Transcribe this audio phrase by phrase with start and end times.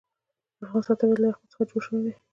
[0.57, 2.13] د افغانستان طبیعت له یاقوت څخه جوړ شوی دی.